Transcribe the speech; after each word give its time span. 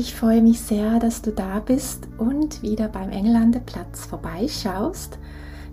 Ich 0.00 0.14
freue 0.14 0.40
mich 0.40 0.62
sehr, 0.62 0.98
dass 0.98 1.20
du 1.20 1.30
da 1.30 1.60
bist 1.60 2.08
und 2.16 2.62
wieder 2.62 2.88
beim 2.88 3.10
Engelandeplatz 3.10 4.06
vorbeischaust. 4.06 5.18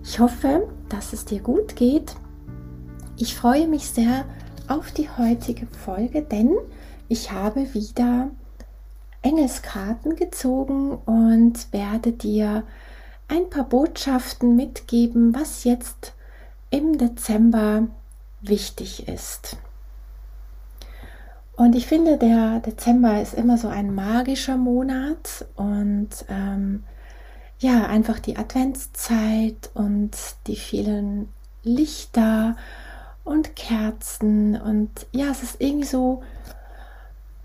Ich 0.04 0.20
hoffe, 0.20 0.68
dass 0.90 1.14
es 1.14 1.24
dir 1.24 1.40
gut 1.40 1.76
geht. 1.76 2.14
Ich 3.16 3.34
freue 3.34 3.66
mich 3.66 3.88
sehr 3.88 4.26
auf 4.68 4.92
die 4.92 5.08
heutige 5.08 5.66
Folge, 5.66 6.20
denn 6.20 6.58
ich 7.08 7.32
habe 7.32 7.72
wieder 7.72 8.28
Engelskarten 9.22 10.14
gezogen 10.14 10.98
und 11.06 11.72
werde 11.72 12.12
dir 12.12 12.64
ein 13.28 13.48
paar 13.48 13.64
Botschaften 13.64 14.56
mitgeben, 14.56 15.34
was 15.34 15.64
jetzt 15.64 16.12
im 16.68 16.98
Dezember 16.98 17.86
wichtig 18.42 19.08
ist. 19.08 19.56
Und 21.58 21.74
ich 21.74 21.88
finde, 21.88 22.18
der 22.18 22.60
Dezember 22.60 23.20
ist 23.20 23.34
immer 23.34 23.58
so 23.58 23.66
ein 23.66 23.92
magischer 23.92 24.56
Monat 24.56 25.44
und 25.56 26.08
ähm, 26.28 26.84
ja, 27.58 27.86
einfach 27.86 28.20
die 28.20 28.36
Adventszeit 28.36 29.68
und 29.74 30.12
die 30.46 30.54
vielen 30.54 31.28
Lichter 31.64 32.56
und 33.24 33.56
Kerzen 33.56 34.54
und 34.54 35.08
ja, 35.10 35.32
es 35.32 35.42
ist 35.42 35.60
irgendwie 35.60 35.88
so 35.88 36.22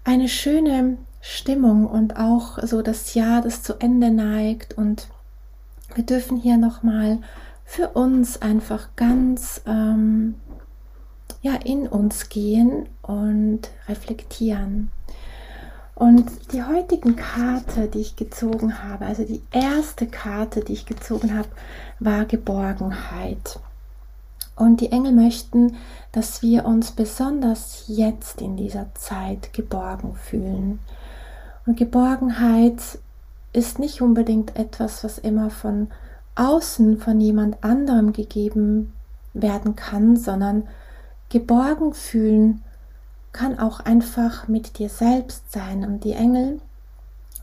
eine 0.03 0.29
schöne 0.29 0.99
Stimmung 1.19 1.87
und 1.87 2.15
auch 2.15 2.59
so 2.61 2.83
das 2.83 3.15
Jahr, 3.15 3.41
das 3.41 3.63
zu 3.63 3.79
Ende 3.79 4.11
neigt 4.11 4.77
und 4.77 5.07
wir 5.95 6.05
dürfen 6.05 6.37
hier 6.37 6.57
nochmal 6.57 7.17
für 7.65 7.89
uns 7.89 8.39
einfach 8.43 8.89
ganz 8.95 9.61
ähm, 9.65 10.35
ja, 11.43 11.55
in 11.55 11.87
uns 11.87 12.29
gehen 12.29 12.87
und 13.01 13.69
reflektieren. 13.87 14.89
Und 15.93 16.53
die 16.53 16.63
heutigen 16.63 17.15
Karte, 17.17 17.87
die 17.87 17.99
ich 17.99 18.15
gezogen 18.15 18.81
habe, 18.81 19.05
also 19.05 19.23
die 19.23 19.43
erste 19.51 20.07
Karte, 20.07 20.61
die 20.61 20.73
ich 20.73 20.85
gezogen 20.85 21.37
habe, 21.37 21.49
war 21.99 22.25
Geborgenheit. 22.25 23.59
Und 24.55 24.81
die 24.81 24.91
Engel 24.91 25.11
möchten, 25.11 25.75
dass 26.13 26.41
wir 26.41 26.65
uns 26.65 26.91
besonders 26.91 27.83
jetzt 27.87 28.41
in 28.41 28.55
dieser 28.55 28.87
Zeit 28.95 29.51
geborgen 29.53 30.15
fühlen. 30.15 30.79
Und 31.65 31.77
Geborgenheit 31.77 32.81
ist 33.51 33.79
nicht 33.79 34.01
unbedingt 34.01 34.55
etwas, 34.55 35.03
was 35.03 35.17
immer 35.17 35.49
von 35.49 35.89
außen, 36.35 36.99
von 36.99 37.19
jemand 37.19 37.63
anderem 37.63 38.13
gegeben 38.13 38.93
werden 39.33 39.75
kann, 39.75 40.15
sondern 40.15 40.67
geborgen 41.33 41.95
fühlen 41.95 42.61
kann 43.31 43.57
auch 43.57 43.79
einfach 43.79 44.47
mit 44.47 44.77
dir 44.77 44.87
selbst 44.87 45.51
sein 45.51 45.83
und 45.83 46.03
die 46.03 46.13
Engel 46.13 46.61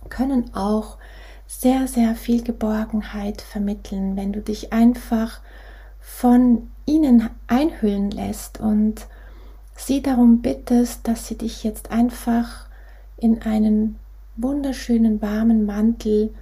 können 0.09 0.55
auch 0.55 0.97
sehr, 1.49 1.89
sehr 1.89 2.15
viel 2.15 2.45
Geborgenheit 2.45 3.43
vermitteln, 3.43 4.15
wenn 4.15 4.33
du 4.33 4.41
dich 4.41 4.73
einfach 4.73 5.41
von 6.01 6.71
ihnen 6.87 7.31
einhüllen 7.49 8.13
lässt 8.13 8.61
und 8.61 9.09
sie 9.75 10.03
darum 10.03 10.41
bittest, 10.41 11.09
dass 11.09 11.27
sie 11.27 11.37
dich 11.37 11.65
jetzt 11.65 11.91
einfach 11.91 12.67
in 13.17 13.43
einen 13.43 13.99
wunderschönen 14.37 15.21
warmen 15.21 15.67
Mantel 15.67 16.33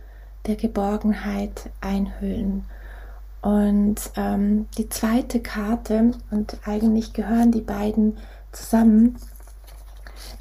der 0.46 0.56
Geborgenheit 0.56 1.70
einhüllen. 1.80 2.66
Und 3.40 3.96
ähm, 4.16 4.66
die 4.76 4.88
zweite 4.88 5.40
Karte, 5.40 6.12
und 6.30 6.58
eigentlich 6.64 7.12
gehören 7.12 7.52
die 7.52 7.60
beiden 7.60 8.16
zusammen, 8.52 9.16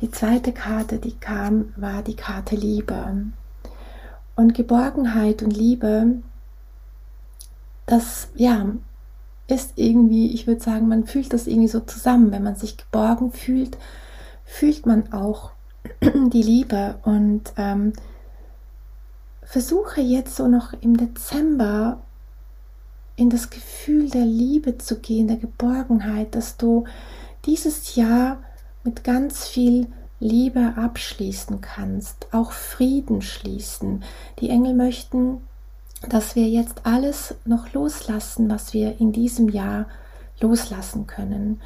die 0.01 0.11
zweite 0.11 0.51
Karte, 0.51 0.97
die 0.97 1.15
kam, 1.15 1.73
war 1.75 2.01
die 2.01 2.15
Karte 2.15 2.55
Liebe. 2.55 3.27
Und 4.35 4.53
Geborgenheit 4.53 5.41
und 5.41 5.55
Liebe, 5.55 6.21
das, 7.85 8.29
ja, 8.35 8.67
ist 9.47 9.73
irgendwie, 9.75 10.33
ich 10.33 10.45
würde 10.45 10.61
sagen, 10.61 10.87
man 10.87 11.05
fühlt 11.05 11.31
das 11.33 11.47
irgendwie 11.47 11.69
so 11.69 11.79
zusammen. 11.79 12.31
Wenn 12.31 12.43
man 12.43 12.55
sich 12.55 12.77
geborgen 12.77 13.31
fühlt, 13.31 13.77
fühlt 14.43 14.85
man 14.85 15.13
auch 15.13 15.51
die 16.01 16.41
Liebe. 16.41 16.95
Und 17.03 17.53
ähm, 17.55 17.93
versuche 19.43 20.01
jetzt 20.01 20.35
so 20.35 20.47
noch 20.47 20.73
im 20.81 20.97
Dezember 20.97 22.01
in 23.17 23.29
das 23.29 23.49
Gefühl 23.49 24.09
der 24.09 24.25
Liebe 24.25 24.77
zu 24.77 24.99
gehen, 24.99 25.27
der 25.27 25.37
Geborgenheit, 25.37 26.35
dass 26.35 26.55
du 26.55 26.85
dieses 27.45 27.95
Jahr 27.95 28.37
mit 28.83 29.03
ganz 29.03 29.47
viel 29.47 29.87
Liebe 30.19 30.73
abschließen 30.77 31.59
kannst, 31.59 32.27
auch 32.31 32.51
Frieden 32.51 33.21
schließen. 33.21 34.03
Die 34.39 34.49
Engel 34.49 34.73
möchten, 34.73 35.41
dass 36.07 36.35
wir 36.35 36.47
jetzt 36.47 36.85
alles 36.85 37.35
noch 37.43 37.73
loslassen, 37.73 38.49
was 38.49 38.73
wir 38.73 38.99
in 39.01 39.11
diesem 39.11 39.49
Jahr 39.49 39.87
loslassen 40.39 41.07
können 41.07 41.59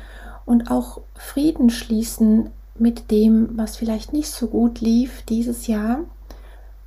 und 0.46 0.72
auch 0.72 1.02
Frieden 1.16 1.70
schließen 1.70 2.50
mit 2.78 3.12
dem, 3.12 3.58
was 3.58 3.76
vielleicht 3.76 4.14
nicht 4.14 4.30
so 4.30 4.48
gut 4.48 4.80
lief 4.80 5.22
dieses 5.24 5.68
Jahr 5.68 6.00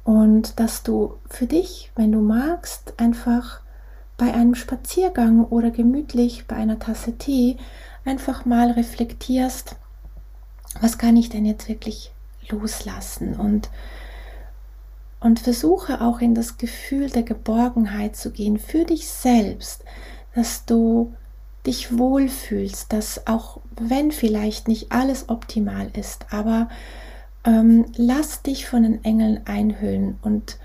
und 0.05 0.59
dass 0.59 0.83
du 0.83 1.15
für 1.29 1.47
dich, 1.47 1.91
wenn 1.97 2.13
du 2.13 2.21
magst, 2.21 2.95
einfach 2.99 3.61
bei 4.17 4.33
einem 4.33 4.55
Spaziergang 4.55 5.45
oder 5.45 5.71
gemütlich 5.71 6.47
bei 6.47 6.57
einer 6.57 6.79
Tasse 6.79 7.19
Tee 7.19 7.57
einfach 8.05 8.45
mal 8.45 8.71
reflektierst, 8.71 9.77
was 10.81 10.99
kann 10.99 11.17
ich 11.17 11.29
denn 11.29 11.45
jetzt 11.45 11.69
wirklich 11.69 12.13
loslassen? 12.49 13.35
Und 13.35 13.71
und 15.25 15.41
versuche 15.41 16.03
auch 16.03 16.21
in 16.21 16.35
das 16.35 16.59
Gefühl 16.59 17.09
der 17.09 17.23
Geborgenheit 17.23 18.15
zu 18.15 18.31
gehen 18.31 18.59
für 18.59 18.85
dich 18.85 19.09
selbst, 19.09 19.83
dass 20.35 20.67
du 20.67 21.15
dich 21.67 21.97
wohlfühlst, 21.97 22.93
dass 22.93 23.27
auch 23.27 23.61
wenn 23.81 24.13
vielleicht 24.13 24.69
nicht 24.69 24.93
alles 24.93 25.31
optimal 25.31 25.91
ist, 25.97 26.27
aber 26.31 26.69
ähm, 27.45 27.87
lass 27.97 28.43
dich 28.43 28.67
von 28.67 28.83
den 28.83 29.03
Engeln 29.03 29.41
einhüllen 29.47 30.19
und 30.21 30.59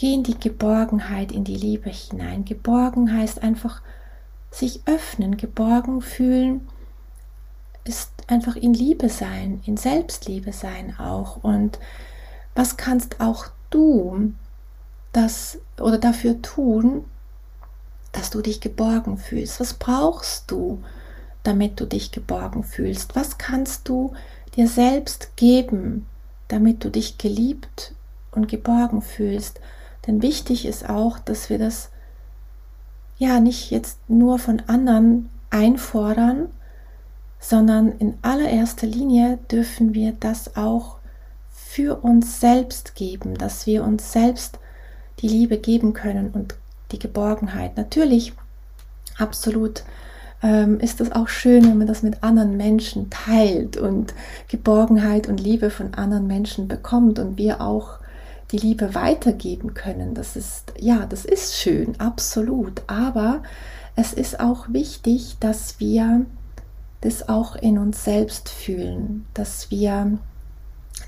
Geh 0.00 0.14
in 0.14 0.22
die 0.22 0.40
Geborgenheit, 0.40 1.30
in 1.30 1.44
die 1.44 1.58
Liebe 1.58 1.90
hinein. 1.90 2.46
Geborgen 2.46 3.14
heißt 3.14 3.42
einfach 3.42 3.82
sich 4.50 4.80
öffnen. 4.86 5.36
Geborgen 5.36 6.00
fühlen 6.00 6.66
ist 7.84 8.10
einfach 8.26 8.56
in 8.56 8.72
Liebe 8.72 9.10
sein, 9.10 9.60
in 9.66 9.76
Selbstliebe 9.76 10.54
sein 10.54 10.98
auch. 10.98 11.44
Und 11.44 11.78
was 12.54 12.78
kannst 12.78 13.20
auch 13.20 13.48
du 13.68 14.32
das 15.12 15.58
oder 15.78 15.98
dafür 15.98 16.40
tun, 16.40 17.04
dass 18.12 18.30
du 18.30 18.40
dich 18.40 18.62
geborgen 18.62 19.18
fühlst? 19.18 19.60
Was 19.60 19.74
brauchst 19.74 20.50
du, 20.50 20.82
damit 21.42 21.78
du 21.78 21.84
dich 21.84 22.10
geborgen 22.10 22.64
fühlst? 22.64 23.16
Was 23.16 23.36
kannst 23.36 23.86
du 23.90 24.14
dir 24.56 24.66
selbst 24.66 25.36
geben, 25.36 26.06
damit 26.48 26.84
du 26.84 26.88
dich 26.88 27.18
geliebt 27.18 27.94
und 28.30 28.48
geborgen 28.48 29.02
fühlst? 29.02 29.60
Denn 30.06 30.22
wichtig 30.22 30.66
ist 30.66 30.88
auch, 30.88 31.18
dass 31.18 31.50
wir 31.50 31.58
das 31.58 31.90
ja 33.18 33.40
nicht 33.40 33.70
jetzt 33.70 33.98
nur 34.08 34.38
von 34.38 34.62
anderen 34.66 35.28
einfordern, 35.50 36.48
sondern 37.38 37.92
in 37.98 38.14
allererster 38.22 38.86
Linie 38.86 39.38
dürfen 39.50 39.94
wir 39.94 40.12
das 40.18 40.56
auch 40.56 40.96
für 41.50 42.02
uns 42.02 42.40
selbst 42.40 42.94
geben, 42.94 43.36
dass 43.36 43.66
wir 43.66 43.84
uns 43.84 44.12
selbst 44.12 44.58
die 45.20 45.28
Liebe 45.28 45.58
geben 45.58 45.92
können 45.92 46.30
und 46.30 46.54
die 46.92 46.98
Geborgenheit. 46.98 47.76
Natürlich, 47.76 48.32
absolut 49.18 49.84
ähm, 50.42 50.80
ist 50.80 51.00
es 51.00 51.12
auch 51.12 51.28
schön, 51.28 51.64
wenn 51.64 51.78
man 51.78 51.86
das 51.86 52.02
mit 52.02 52.22
anderen 52.22 52.56
Menschen 52.56 53.10
teilt 53.10 53.76
und 53.76 54.14
Geborgenheit 54.48 55.28
und 55.28 55.40
Liebe 55.40 55.70
von 55.70 55.94
anderen 55.94 56.26
Menschen 56.26 56.68
bekommt 56.68 57.18
und 57.18 57.36
wir 57.36 57.60
auch 57.60 57.98
die 58.52 58.58
Liebe 58.58 58.94
weitergeben 58.94 59.74
können. 59.74 60.14
Das 60.14 60.36
ist, 60.36 60.72
ja, 60.78 61.06
das 61.06 61.24
ist 61.24 61.56
schön, 61.56 61.98
absolut. 62.00 62.82
Aber 62.86 63.42
es 63.96 64.12
ist 64.12 64.40
auch 64.40 64.66
wichtig, 64.68 65.36
dass 65.40 65.78
wir 65.80 66.26
das 67.00 67.28
auch 67.28 67.56
in 67.56 67.78
uns 67.78 68.04
selbst 68.04 68.48
fühlen, 68.48 69.26
dass 69.34 69.70
wir 69.70 70.18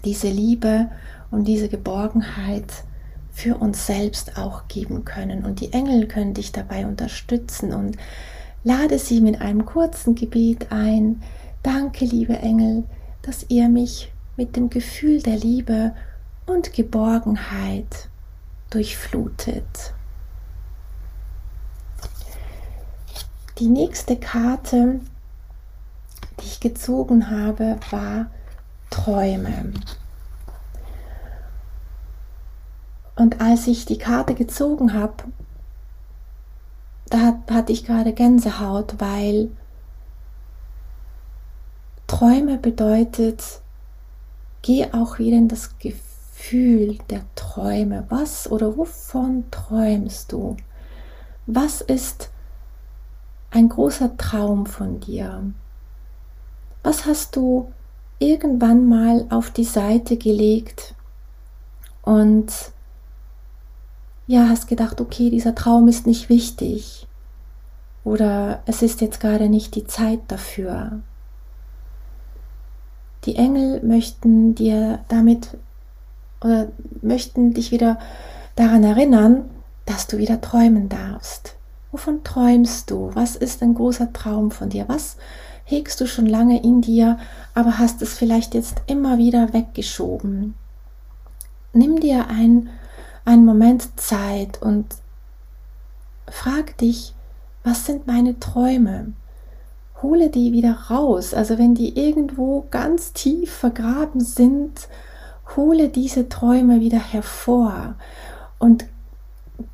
diese 0.04 0.28
Liebe 0.28 0.90
und 1.30 1.44
diese 1.44 1.68
Geborgenheit 1.68 2.84
für 3.30 3.56
uns 3.56 3.86
selbst 3.86 4.36
auch 4.36 4.68
geben 4.68 5.04
können. 5.04 5.44
Und 5.44 5.60
die 5.60 5.72
Engel 5.72 6.06
können 6.06 6.34
dich 6.34 6.52
dabei 6.52 6.86
unterstützen 6.86 7.72
und 7.72 7.96
lade 8.64 8.98
sie 8.98 9.20
mit 9.20 9.40
einem 9.40 9.64
kurzen 9.64 10.14
Gebet 10.14 10.70
ein. 10.70 11.22
Danke, 11.62 12.04
liebe 12.04 12.38
Engel, 12.38 12.84
dass 13.22 13.46
ihr 13.48 13.68
mich 13.68 14.12
mit 14.36 14.56
dem 14.56 14.70
Gefühl 14.70 15.22
der 15.22 15.36
Liebe 15.36 15.94
und 16.46 16.72
Geborgenheit 16.72 18.08
durchflutet. 18.70 19.94
Die 23.58 23.68
nächste 23.68 24.16
Karte, 24.16 25.00
die 26.40 26.46
ich 26.46 26.60
gezogen 26.60 27.30
habe, 27.30 27.78
war 27.90 28.26
Träume. 28.90 29.72
Und 33.14 33.40
als 33.40 33.66
ich 33.66 33.84
die 33.84 33.98
Karte 33.98 34.34
gezogen 34.34 34.94
habe, 34.94 35.24
da 37.10 37.38
hatte 37.50 37.72
ich 37.72 37.84
gerade 37.84 38.14
Gänsehaut, 38.14 38.94
weil 38.98 39.50
Träume 42.06 42.56
bedeutet, 42.58 43.60
geh 44.62 44.86
auch 44.92 45.18
wieder 45.18 45.36
in 45.36 45.48
das 45.48 45.78
Gefühl 45.78 46.11
der 47.10 47.22
Träume. 47.34 48.04
Was 48.08 48.50
oder 48.50 48.76
wovon 48.76 49.44
träumst 49.50 50.32
du? 50.32 50.56
Was 51.46 51.80
ist 51.80 52.30
ein 53.50 53.68
großer 53.68 54.16
Traum 54.16 54.66
von 54.66 55.00
dir? 55.00 55.44
Was 56.82 57.06
hast 57.06 57.36
du 57.36 57.72
irgendwann 58.18 58.88
mal 58.88 59.26
auf 59.30 59.50
die 59.50 59.64
Seite 59.64 60.16
gelegt 60.16 60.94
und 62.02 62.52
ja, 64.26 64.48
hast 64.48 64.68
gedacht, 64.68 65.00
okay, 65.00 65.30
dieser 65.30 65.54
Traum 65.54 65.88
ist 65.88 66.06
nicht 66.06 66.28
wichtig 66.28 67.06
oder 68.04 68.62
es 68.66 68.82
ist 68.82 69.00
jetzt 69.00 69.20
gerade 69.20 69.48
nicht 69.48 69.74
die 69.74 69.86
Zeit 69.86 70.20
dafür. 70.28 71.00
Die 73.24 73.36
Engel 73.36 73.82
möchten 73.84 74.54
dir 74.54 75.00
damit 75.08 75.56
oder 76.42 76.68
möchten 77.00 77.54
dich 77.54 77.70
wieder 77.70 77.98
daran 78.56 78.84
erinnern, 78.84 79.44
dass 79.86 80.06
du 80.06 80.18
wieder 80.18 80.40
träumen 80.40 80.88
darfst. 80.88 81.56
Wovon 81.90 82.24
träumst 82.24 82.90
du? 82.90 83.10
Was 83.14 83.36
ist 83.36 83.62
ein 83.62 83.74
großer 83.74 84.12
Traum 84.12 84.50
von 84.50 84.68
dir? 84.68 84.88
Was 84.88 85.16
hegst 85.64 86.00
du 86.00 86.06
schon 86.06 86.26
lange 86.26 86.62
in 86.62 86.80
dir, 86.80 87.18
aber 87.54 87.78
hast 87.78 88.02
es 88.02 88.14
vielleicht 88.14 88.54
jetzt 88.54 88.82
immer 88.86 89.18
wieder 89.18 89.52
weggeschoben? 89.52 90.54
Nimm 91.72 92.00
dir 92.00 92.28
ein 92.28 92.68
einen 93.24 93.44
Moment 93.44 94.00
Zeit 94.00 94.60
und 94.60 94.86
frag 96.28 96.76
dich, 96.78 97.14
was 97.64 97.86
sind 97.86 98.06
meine 98.06 98.38
Träume? 98.40 99.12
Hole 100.02 100.30
die 100.30 100.52
wieder 100.52 100.90
raus. 100.90 101.32
Also 101.32 101.58
wenn 101.58 101.74
die 101.74 101.96
irgendwo 101.96 102.66
ganz 102.70 103.12
tief 103.12 103.52
vergraben 103.52 104.20
sind, 104.20 104.88
hole 105.56 105.88
diese 105.88 106.28
Träume 106.28 106.80
wieder 106.80 106.98
hervor 106.98 107.94
und 108.58 108.86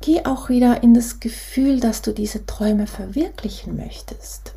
geh 0.01 0.25
auch 0.25 0.49
wieder 0.49 0.83
in 0.83 0.93
das 0.93 1.19
Gefühl, 1.19 1.79
dass 1.79 2.01
du 2.01 2.13
diese 2.13 2.45
Träume 2.45 2.87
verwirklichen 2.87 3.75
möchtest. 3.75 4.53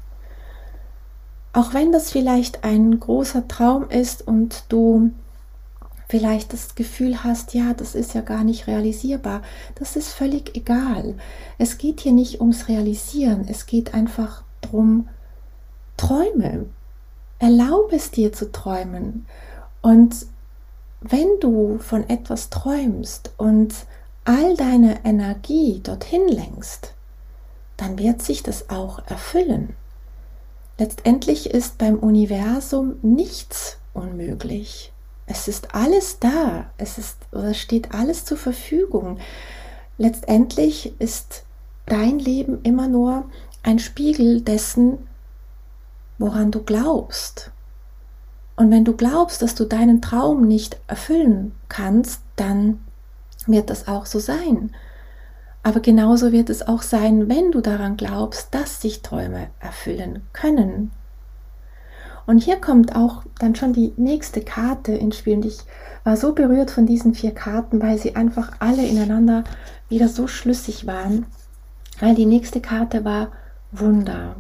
Auch 1.53 1.75
wenn 1.75 1.93
das 1.93 2.11
vielleicht 2.11 2.65
ein 2.65 2.99
großer 2.99 3.47
Traum 3.47 3.91
ist 3.91 4.27
und 4.27 4.65
du 4.69 5.11
vielleicht 6.09 6.53
das 6.53 6.75
Gefühl 6.75 7.25
hast, 7.25 7.55
ja, 7.55 7.75
das 7.75 7.95
ist 7.95 8.15
ja 8.15 8.21
gar 8.21 8.45
nicht 8.45 8.67
realisierbar, 8.67 9.43
das 9.77 9.97
ist 9.97 10.09
völlig 10.09 10.55
egal. 10.57 11.15
Es 11.59 11.79
geht 11.79 12.01
hier 12.01 12.13
nicht 12.13 12.41
ums 12.41 12.69
Realisieren, 12.69 13.47
es 13.49 13.67
geht 13.67 13.95
einfach 13.95 14.43
darum, 14.61 15.09
träume. 15.97 16.67
Erlaube 17.39 17.97
es 17.97 18.11
dir 18.11 18.33
zu 18.33 18.53
träumen. 18.53 19.27
Und 19.81 20.27
wenn 21.03 21.41
du 21.41 21.79
von 21.79 22.09
etwas 22.09 22.51
träumst 22.51 23.33
und 23.37 23.75
all 24.25 24.57
deine 24.57 25.05
Energie 25.05 25.81
dorthin 25.83 26.29
lenkst, 26.29 26.95
dann 27.77 27.99
wird 27.99 28.23
sich 28.23 28.43
das 28.43 28.71
auch 28.71 29.01
erfüllen. 29.07 29.75
Letztendlich 30.79 31.51
ist 31.51 31.79
beim 31.79 31.99
Universum 31.99 32.97
nichts 33.03 33.79
unmöglich. 33.95 34.93
Es 35.27 35.49
ist 35.49 35.75
alles 35.75 36.19
da. 36.19 36.67
Es 36.79 36.99
ist 36.99 37.17
oder 37.33 37.55
steht 37.55 37.95
alles 37.95 38.25
zur 38.25 38.37
Verfügung. 38.37 39.19
Letztendlich 39.99 41.01
ist 41.01 41.45
dein 41.87 42.19
Leben 42.19 42.61
immer 42.63 42.89
nur 42.89 43.25
ein 43.63 43.79
Spiegel 43.79 44.41
dessen, 44.41 44.99
woran 46.19 46.51
du 46.51 46.63
glaubst. 46.63 47.51
Und 48.57 48.71
wenn 48.71 48.85
du 48.85 48.95
glaubst, 48.95 49.43
dass 49.43 49.55
du 49.55 49.65
deinen 49.65 50.03
Traum 50.03 50.47
nicht 50.47 50.79
erfüllen 50.87 51.53
kannst, 51.69 52.21
dann 52.37 52.81
wird 53.47 53.71
das 53.71 53.89
auch 53.89 54.07
so 54.07 54.19
sein. 54.19 54.73
Aber 55.63 55.81
genauso 55.81 56.33
wird 56.33 56.51
es 56.51 56.67
auch 56.67 56.83
sein, 56.83 57.29
wenn 57.29 57.53
du 57.53 57.61
daran 57.61 57.97
glaubst, 57.97 58.55
dass 58.55 58.81
sich 58.81 59.03
Träume 59.03 59.49
erfüllen 59.61 60.23
können. 60.33 60.91
Und 62.27 62.39
hier 62.39 62.57
kommt 62.57 62.95
auch 62.95 63.25
dann 63.39 63.55
schon 63.55 63.73
die 63.73 63.93
nächste 63.97 64.43
Karte 64.43 64.93
ins 64.93 65.17
Spiel. 65.17 65.37
Und 65.37 65.45
ich 65.45 65.59
war 66.05 66.17
so 66.17 66.33
berührt 66.33 66.71
von 66.71 66.87
diesen 66.87 67.15
vier 67.15 67.33
Karten, 67.33 67.81
weil 67.83 67.99
sie 67.99 68.17
einfach 68.17 68.53
alle 68.59 68.87
ineinander 68.87 69.45
wieder 69.89 70.09
so 70.09 70.27
schlüssig 70.27 70.87
waren. 70.87 71.27
Weil 72.01 72.15
die 72.15 72.27
nächste 72.27 72.61
Karte 72.61 73.05
war 73.05 73.33
Wunder. 73.71 74.37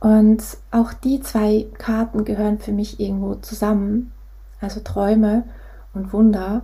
Und 0.00 0.42
auch 0.70 0.94
die 0.94 1.20
zwei 1.20 1.66
Karten 1.78 2.24
gehören 2.24 2.58
für 2.58 2.72
mich 2.72 2.98
irgendwo 3.00 3.34
zusammen. 3.34 4.12
Also 4.60 4.80
Träume 4.80 5.44
und 5.94 6.12
Wunder. 6.12 6.62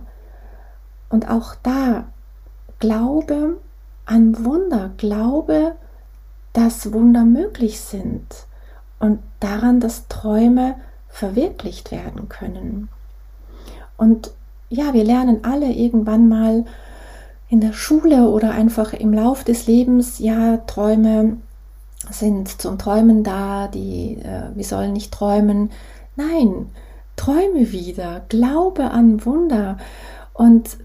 Und 1.09 1.29
auch 1.29 1.55
da 1.61 2.05
Glaube 2.79 3.57
an 4.05 4.43
Wunder, 4.43 4.91
Glaube, 4.97 5.75
dass 6.53 6.91
Wunder 6.91 7.23
möglich 7.23 7.79
sind 7.79 8.25
und 8.99 9.19
daran, 9.39 9.79
dass 9.79 10.07
Träume 10.07 10.75
verwirklicht 11.07 11.91
werden 11.91 12.29
können. 12.29 12.89
Und 13.97 14.31
ja, 14.69 14.93
wir 14.93 15.03
lernen 15.03 15.43
alle 15.43 15.71
irgendwann 15.71 16.27
mal 16.27 16.65
in 17.49 17.61
der 17.61 17.73
Schule 17.73 18.29
oder 18.29 18.51
einfach 18.51 18.93
im 18.93 19.13
Lauf 19.13 19.43
des 19.43 19.67
Lebens, 19.67 20.19
ja, 20.19 20.57
Träume 20.57 21.37
sind 22.11 22.61
zum 22.61 22.77
Träumen 22.77 23.23
da, 23.23 23.67
die, 23.67 24.17
äh, 24.17 24.55
wir 24.55 24.63
sollen 24.63 24.93
nicht 24.93 25.13
träumen. 25.13 25.71
Nein, 26.15 26.67
träume 27.15 27.71
wieder, 27.71 28.25
glaube 28.29 28.91
an 28.91 29.25
Wunder 29.25 29.77
und 30.33 30.77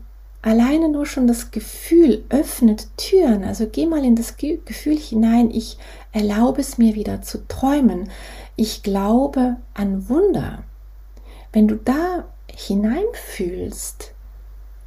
Alleine 0.45 0.88
nur 0.88 1.07
schon 1.07 1.29
das 1.29 1.52
Gefühl 1.52 2.25
öffnet 2.29 2.88
Türen. 2.97 3.45
Also 3.45 3.69
geh 3.71 3.87
mal 3.87 4.05
in 4.05 4.17
das 4.17 4.37
Gefühl 4.37 4.99
hinein. 4.99 5.52
Ich 5.52 5.79
erlaube 6.11 6.61
es 6.61 6.79
mir 6.79 6.97
wieder 6.97 7.23
zu 7.23 7.47
träumen. 7.47 8.11
Ich 8.57 8.83
glaube 8.83 9.57
an 9.73 10.09
Wunder. 10.09 10.64
Wenn 11.52 11.69
du 11.69 11.76
da 11.76 12.25
hineinfühlst, 12.52 14.12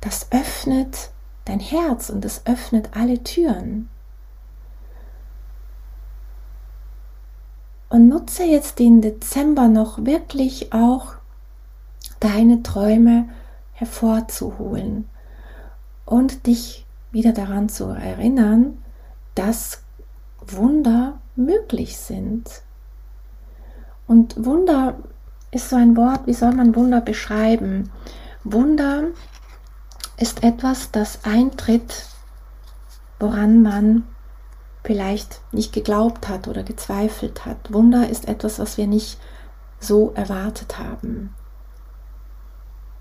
das 0.01 0.29
öffnet 0.31 1.11
dein 1.45 1.61
Herz 1.61 2.09
und 2.09 2.25
das 2.25 2.45
öffnet 2.45 2.89
alle 2.93 3.23
Türen. 3.23 3.87
Und 7.95 8.09
nutze 8.09 8.43
jetzt 8.43 8.79
den 8.79 8.99
Dezember 8.99 9.69
noch 9.69 10.03
wirklich 10.03 10.73
auch 10.73 11.13
deine 12.19 12.61
Träume 12.61 13.29
hervorzuholen 13.71 15.07
und 16.03 16.45
dich 16.45 16.85
wieder 17.13 17.31
daran 17.31 17.69
zu 17.69 17.85
erinnern, 17.85 18.79
dass 19.33 19.81
Wunder 20.45 21.19
möglich 21.37 21.95
sind. 21.95 22.63
Und 24.07 24.43
Wunder 24.43 24.97
ist 25.51 25.69
so 25.69 25.77
ein 25.77 25.95
Wort, 25.95 26.27
wie 26.27 26.33
soll 26.33 26.51
man 26.51 26.75
Wunder 26.75 26.99
beschreiben? 26.99 27.91
Wunder 28.43 29.05
ist 30.17 30.43
etwas, 30.43 30.91
das 30.91 31.23
eintritt, 31.23 32.07
woran 33.21 33.61
man 33.61 34.03
vielleicht 34.85 35.41
nicht 35.51 35.73
geglaubt 35.73 36.29
hat 36.29 36.47
oder 36.47 36.63
gezweifelt 36.63 37.45
hat. 37.45 37.73
Wunder 37.73 38.07
ist 38.07 38.27
etwas, 38.27 38.59
was 38.59 38.77
wir 38.77 38.87
nicht 38.87 39.17
so 39.79 40.11
erwartet 40.13 40.77
haben. 40.77 41.33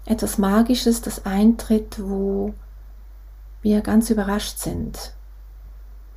Etwas 0.07 0.39
Magisches, 0.39 1.03
das 1.03 1.25
eintritt, 1.27 1.97
wo 2.03 2.55
wir 3.63 3.81
ganz 3.81 4.11
überrascht 4.11 4.59
sind. 4.59 5.15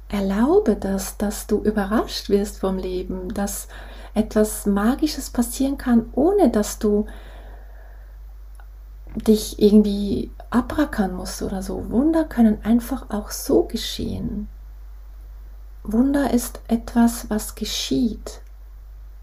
Erlaube 0.09 0.75
das, 0.75 1.17
dass 1.17 1.47
du 1.47 1.57
überrascht 1.57 2.29
wirst 2.29 2.59
vom 2.59 2.77
Leben, 2.77 3.33
dass 3.33 3.67
etwas 4.13 4.65
Magisches 4.65 5.29
passieren 5.29 5.77
kann, 5.77 6.09
ohne 6.13 6.49
dass 6.49 6.79
du 6.79 7.07
dich 9.15 9.59
irgendwie 9.59 10.31
abrackern 10.49 11.13
musst 11.13 11.41
oder 11.41 11.61
so. 11.61 11.89
Wunder 11.89 12.23
können 12.23 12.63
einfach 12.63 13.09
auch 13.09 13.31
so 13.31 13.63
geschehen. 13.63 14.47
Wunder 15.89 16.33
ist 16.33 16.59
etwas, 16.67 17.29
was 17.29 17.55
geschieht. 17.55 18.41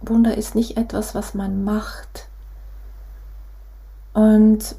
Wunder 0.00 0.37
ist 0.37 0.54
nicht 0.54 0.78
etwas, 0.78 1.14
was 1.14 1.35
man 1.35 1.62
macht. 1.62 2.28
Und 4.14 4.75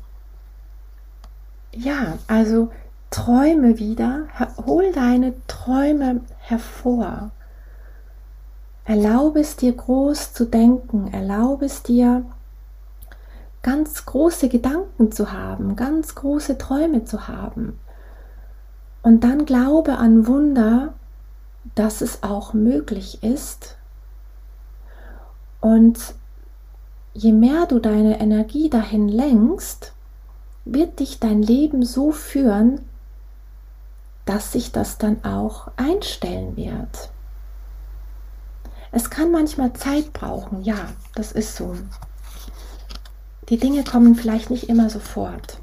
ja, 1.71 2.17
also 2.27 2.71
träume 3.11 3.77
wieder, 3.77 4.27
hol 4.65 4.91
deine 4.93 5.33
Träume 5.45 6.21
hervor. 6.39 7.29
Erlaube 8.85 9.39
es 9.41 9.55
dir 9.55 9.73
groß 9.73 10.33
zu 10.33 10.45
denken, 10.45 11.13
erlaube 11.13 11.65
es 11.65 11.83
dir 11.83 12.25
ganz 13.61 14.05
große 14.05 14.49
Gedanken 14.49 15.11
zu 15.11 15.31
haben, 15.31 15.75
ganz 15.75 16.15
große 16.15 16.57
Träume 16.57 17.03
zu 17.05 17.27
haben. 17.27 17.79
Und 19.03 19.23
dann 19.23 19.45
glaube 19.45 19.97
an 19.97 20.25
Wunder, 20.25 20.93
dass 21.73 22.01
es 22.01 22.21
auch 22.23 22.53
möglich 22.53 23.23
ist. 23.23 23.77
Und 25.61 26.13
je 27.13 27.31
mehr 27.31 27.65
du 27.65 27.79
deine 27.79 28.19
Energie 28.19 28.69
dahin 28.69 29.07
lenkst, 29.07 29.93
wird 30.65 30.99
dich 30.99 31.19
dein 31.19 31.41
Leben 31.41 31.83
so 31.83 32.11
führen, 32.11 32.81
dass 34.25 34.51
sich 34.51 34.71
das 34.71 34.97
dann 34.97 35.23
auch 35.23 35.71
einstellen 35.75 36.55
wird. 36.57 37.09
Es 38.91 39.09
kann 39.09 39.31
manchmal 39.31 39.73
Zeit 39.73 40.13
brauchen, 40.13 40.63
ja, 40.63 40.77
das 41.15 41.31
ist 41.31 41.55
so. 41.55 41.75
Die 43.49 43.57
Dinge 43.57 43.83
kommen 43.83 44.15
vielleicht 44.15 44.49
nicht 44.49 44.69
immer 44.69 44.89
sofort. 44.89 45.59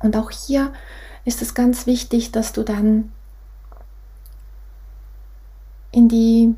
Und 0.00 0.16
auch 0.16 0.30
hier 0.30 0.72
ist 1.24 1.42
es 1.42 1.54
ganz 1.54 1.86
wichtig, 1.86 2.32
dass 2.32 2.52
du 2.52 2.62
dann 2.62 3.12
in 5.96 6.10
die 6.10 6.54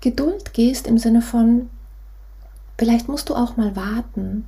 Geduld 0.00 0.54
gehst 0.54 0.86
im 0.86 0.96
Sinne 0.96 1.20
von, 1.20 1.68
vielleicht 2.78 3.08
musst 3.08 3.28
du 3.28 3.34
auch 3.34 3.56
mal 3.56 3.74
warten, 3.74 4.46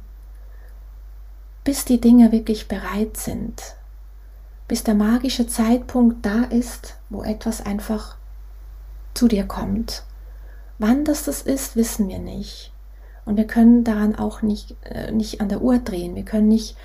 bis 1.64 1.84
die 1.84 2.00
Dinge 2.00 2.30
wirklich 2.30 2.68
bereit 2.68 3.16
sind, 3.16 3.60
bis 4.68 4.84
der 4.84 4.94
magische 4.94 5.48
Zeitpunkt 5.48 6.24
da 6.24 6.44
ist, 6.44 6.96
wo 7.10 7.24
etwas 7.24 7.66
einfach 7.66 8.16
zu 9.14 9.26
dir 9.26 9.48
kommt. 9.48 10.04
Wann 10.78 11.04
das 11.04 11.24
das 11.24 11.42
ist, 11.42 11.74
wissen 11.74 12.08
wir 12.08 12.20
nicht. 12.20 12.72
Und 13.24 13.36
wir 13.36 13.48
können 13.48 13.82
daran 13.82 14.14
auch 14.14 14.42
nicht, 14.42 14.76
äh, 14.84 15.10
nicht 15.10 15.40
an 15.40 15.48
der 15.48 15.60
Uhr 15.60 15.78
drehen. 15.78 16.14
Wir 16.14 16.24
können 16.24 16.46
nicht 16.46 16.76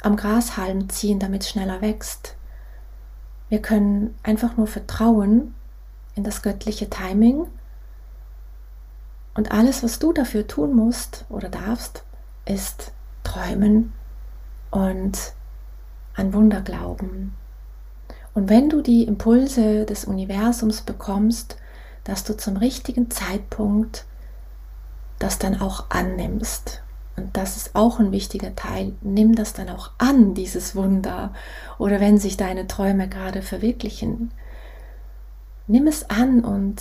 am 0.00 0.16
Grashalm 0.16 0.88
ziehen, 0.88 1.18
damit 1.18 1.42
es 1.42 1.50
schneller 1.50 1.82
wächst. 1.82 2.34
Wir 3.50 3.60
können 3.60 4.14
einfach 4.22 4.56
nur 4.56 4.66
vertrauen 4.68 5.54
in 6.18 6.24
das 6.24 6.42
göttliche 6.42 6.90
Timing. 6.90 7.46
Und 9.34 9.52
alles, 9.52 9.84
was 9.84 10.00
du 10.00 10.12
dafür 10.12 10.48
tun 10.48 10.74
musst 10.74 11.24
oder 11.28 11.48
darfst, 11.48 12.02
ist 12.44 12.92
träumen 13.22 13.92
und 14.72 15.32
an 16.16 16.34
Wunder 16.34 16.60
glauben. 16.60 17.36
Und 18.34 18.48
wenn 18.48 18.68
du 18.68 18.82
die 18.82 19.04
Impulse 19.04 19.84
des 19.84 20.04
Universums 20.04 20.80
bekommst, 20.82 21.56
dass 22.02 22.24
du 22.24 22.36
zum 22.36 22.56
richtigen 22.56 23.10
Zeitpunkt 23.10 24.04
das 25.20 25.38
dann 25.38 25.60
auch 25.60 25.90
annimmst. 25.90 26.82
Und 27.16 27.36
das 27.36 27.56
ist 27.56 27.76
auch 27.76 28.00
ein 28.00 28.10
wichtiger 28.10 28.56
Teil. 28.56 28.92
Nimm 29.02 29.36
das 29.36 29.52
dann 29.52 29.68
auch 29.68 29.90
an, 29.98 30.34
dieses 30.34 30.74
Wunder. 30.74 31.32
Oder 31.78 32.00
wenn 32.00 32.18
sich 32.18 32.36
deine 32.36 32.66
Träume 32.66 33.08
gerade 33.08 33.42
verwirklichen. 33.42 34.32
Nimm 35.68 35.86
es 35.86 36.08
an 36.08 36.40
und 36.40 36.80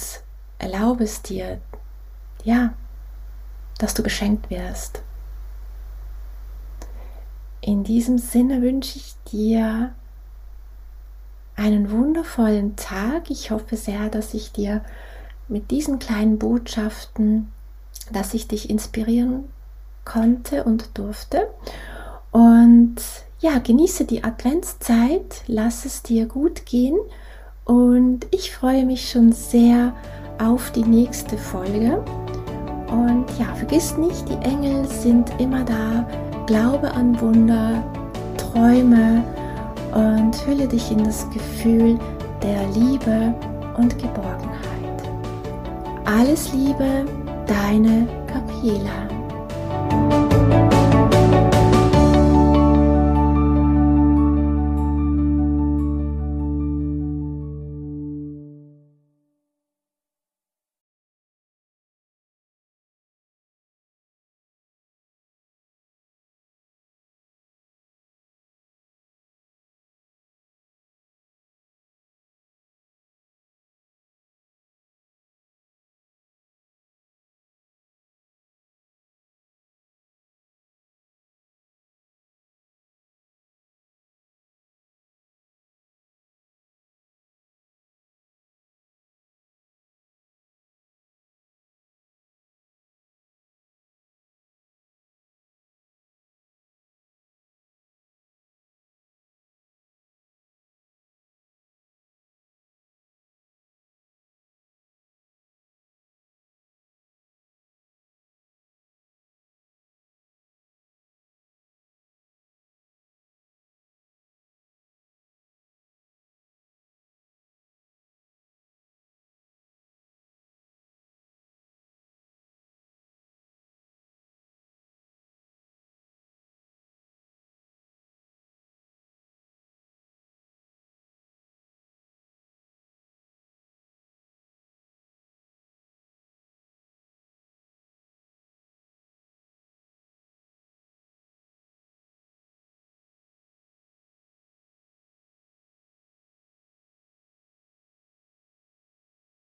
erlaube 0.59 1.03
es 1.03 1.21
dir, 1.21 1.59
ja, 2.45 2.73
dass 3.79 3.93
du 3.93 4.01
beschenkt 4.01 4.49
wirst. 4.49 5.01
In 7.59 7.83
diesem 7.83 8.17
Sinne 8.17 8.61
wünsche 8.61 8.97
ich 8.97 9.13
dir 9.29 9.93
einen 11.57 11.91
wundervollen 11.91 12.77
Tag. 12.77 13.29
Ich 13.29 13.51
hoffe 13.51 13.75
sehr, 13.75 14.09
dass 14.09 14.33
ich 14.33 14.53
dir 14.53 14.85
mit 15.49 15.69
diesen 15.69 15.99
kleinen 15.99 16.39
Botschaften, 16.39 17.51
dass 18.13 18.33
ich 18.33 18.47
dich 18.47 18.69
inspirieren 18.69 19.49
konnte 20.05 20.63
und 20.63 20.97
durfte. 20.97 21.49
Und 22.31 22.95
ja, 23.41 23.59
genieße 23.59 24.05
die 24.05 24.23
Adventszeit, 24.23 25.43
lass 25.47 25.83
es 25.83 26.03
dir 26.03 26.25
gut 26.25 26.65
gehen 26.65 26.97
und 27.67 28.25
ich 28.31 28.51
freue 28.51 28.85
mich 28.85 29.09
schon 29.09 29.31
sehr 29.31 29.93
auf 30.39 30.71
die 30.71 30.83
nächste 30.83 31.37
Folge. 31.37 32.03
Und 32.89 33.25
ja, 33.37 33.53
vergiss 33.55 33.97
nicht, 33.97 34.27
die 34.29 34.45
Engel 34.45 34.87
sind 34.87 35.29
immer 35.39 35.63
da. 35.63 36.07
Glaube 36.45 36.89
an 36.91 37.19
Wunder, 37.19 37.83
träume 38.37 39.21
und 39.93 40.47
hülle 40.47 40.67
dich 40.67 40.91
in 40.91 41.03
das 41.03 41.29
Gefühl 41.31 41.99
der 42.41 42.65
Liebe 42.73 43.33
und 43.77 43.97
Geborgenheit. 43.97 45.03
Alles 46.05 46.53
Liebe, 46.53 47.05
deine 47.45 48.07
Gabriela. 48.27 49.06